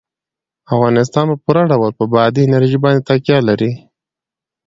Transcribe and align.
افغانستان 0.73 1.25
په 1.31 1.35
پوره 1.43 1.63
ډول 1.71 1.91
په 1.99 2.03
بادي 2.13 2.41
انرژي 2.47 2.77
باندې 2.83 3.05
تکیه 3.09 3.39
لري. 3.49 3.71